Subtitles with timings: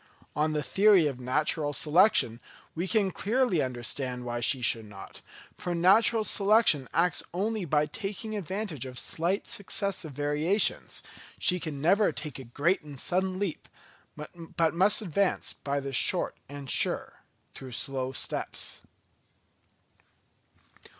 [0.35, 2.41] On the theory of natural selection,
[2.73, 5.21] we can clearly understand why she should not;
[5.55, 11.03] for natural selection acts only by taking advantage of slight successive variations;
[11.37, 13.69] she can never take a great and sudden leap,
[14.17, 17.21] but must advance by the short and sure,
[17.53, 18.81] though slow steps.